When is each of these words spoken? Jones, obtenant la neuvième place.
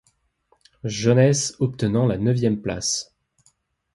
Jones, 0.83 1.53
obtenant 1.59 2.07
la 2.07 2.17
neuvième 2.17 2.59
place. 2.59 3.13